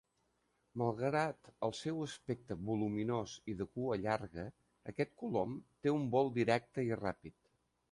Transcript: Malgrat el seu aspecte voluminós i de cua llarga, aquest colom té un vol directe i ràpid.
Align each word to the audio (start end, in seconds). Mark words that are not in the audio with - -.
Malgrat 0.81 1.49
el 1.67 1.75
seu 1.79 2.01
aspecte 2.05 2.57
voluminós 2.71 3.35
i 3.53 3.55
de 3.61 3.69
cua 3.77 3.99
llarga, 4.07 4.47
aquest 4.93 5.15
colom 5.23 5.55
té 5.85 5.97
un 6.01 6.11
vol 6.19 6.35
directe 6.41 6.91
i 6.91 7.01
ràpid. 7.07 7.41